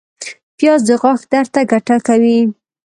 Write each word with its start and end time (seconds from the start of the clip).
پیاز 0.57 0.81
د 0.89 0.91
غاښ 1.01 1.21
درد 1.31 1.49
ته 1.53 1.61
ګټه 1.71 1.97
کوي 2.07 2.39